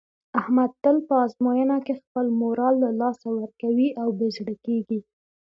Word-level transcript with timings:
احمد 0.39 0.71
تل 0.83 0.97
په 1.07 1.15
ازموینه 1.25 1.77
کې 1.85 1.93
خپل 2.01 2.25
مورال 2.39 2.75
له 2.83 2.89
لاسه 3.01 3.27
ورکوي 3.37 3.89
او 4.01 4.07
بې 4.17 4.27
زړه 4.37 4.55
کېږي. 4.65 4.99